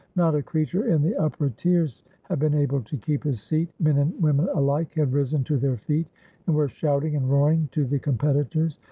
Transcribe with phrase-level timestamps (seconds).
[0.15, 3.69] Not a crea ture in the upper tiers had been able to keep his seat;
[3.79, 6.07] men and women alike had risen to their feet
[6.47, 8.79] and were shouting and roaring to the competitors.